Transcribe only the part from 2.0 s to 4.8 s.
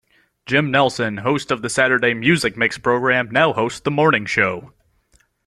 "Music Mix" program, now hosts the morning show.